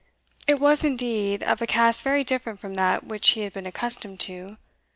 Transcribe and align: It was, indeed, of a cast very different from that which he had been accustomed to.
It 0.47 0.59
was, 0.59 0.83
indeed, 0.83 1.43
of 1.43 1.61
a 1.61 1.67
cast 1.67 2.03
very 2.03 2.23
different 2.23 2.59
from 2.59 2.73
that 2.73 3.03
which 3.03 3.29
he 3.37 3.41
had 3.41 3.53
been 3.53 3.67
accustomed 3.67 4.19
to. 4.21 4.57